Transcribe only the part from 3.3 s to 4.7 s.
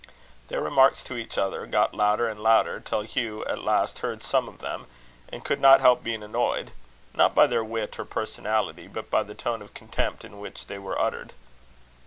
at last heard some of